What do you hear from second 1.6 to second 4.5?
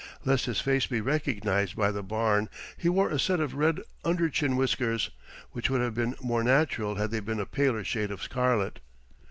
by the barn he wore a set of red under